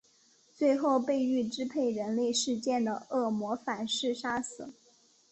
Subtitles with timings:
[0.55, 4.73] 最后被欲支配人类世界的恶魔反噬杀死。